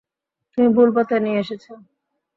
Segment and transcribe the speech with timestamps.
[0.51, 1.65] তুমি ভুল পথে নিয়ে এসেছ!